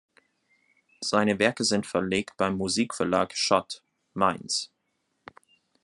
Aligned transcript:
Seine 1.01 1.37
Werke 1.37 1.63
sind 1.63 1.85
verlegt 1.85 2.35
beim 2.35 2.57
Musikverlag 2.57 3.37
Schott, 3.37 3.83
Mainz. 4.15 4.71